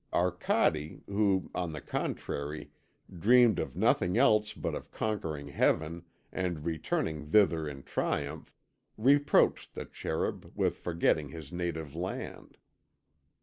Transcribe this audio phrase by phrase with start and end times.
[0.11, 2.71] Arcade, who, on the contrary,
[3.19, 8.51] dreamed of nothing else but of conquering Heaven and returning thither in triumph,
[8.97, 12.57] reproached the Cherub with forgetting his native land.